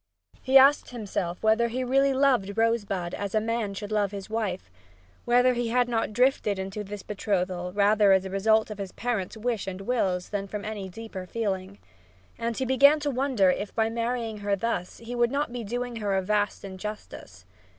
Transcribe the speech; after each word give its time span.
He 0.41 0.57
asked 0.57 0.89
himself 0.89 1.43
whether 1.43 1.67
he 1.67 1.83
really 1.83 2.11
loved 2.11 2.57
Rosebud 2.57 3.13
as 3.13 3.35
a 3.35 3.39
man 3.39 3.75
should 3.75 3.91
love 3.91 4.09
his 4.11 4.31
wife, 4.31 4.71
whether 5.25 5.53
he 5.53 5.67
had 5.67 5.87
not 5.87 6.11
drifted 6.11 6.57
into 6.57 6.83
this 6.83 7.03
betrothal 7.03 7.71
rather 7.71 8.11
as 8.11 8.25
a 8.25 8.31
result 8.31 8.71
of 8.71 8.77
their 8.77 8.87
parents' 8.95 9.37
wish 9.37 9.67
and 9.67 9.81
wills 9.81 10.29
than 10.29 10.47
from 10.47 10.65
any 10.65 10.89
deeper 10.89 11.27
feeling. 11.27 11.77
And 12.39 12.57
he 12.57 12.65
began 12.65 12.99
to 13.01 13.11
wonder 13.11 13.51
if 13.51 13.75
by 13.75 13.91
marrying 13.91 14.39
her 14.39 14.55
thus 14.55 14.97
he 14.97 15.13
would 15.13 15.29
not 15.29 15.53
be 15.53 15.63
doing 15.63 15.97
her 15.97 16.15
a 16.15 16.23
vast 16.23 16.65
injustice. 16.65 17.45